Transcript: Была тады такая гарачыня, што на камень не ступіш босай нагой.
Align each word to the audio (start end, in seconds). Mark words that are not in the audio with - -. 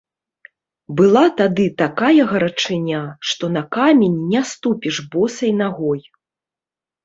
Была 1.01 1.21
тады 1.41 1.65
такая 1.81 2.21
гарачыня, 2.33 3.03
што 3.33 3.53
на 3.61 3.65
камень 3.79 4.19
не 4.35 4.45
ступіш 4.55 4.95
босай 5.17 5.51
нагой. 5.63 6.01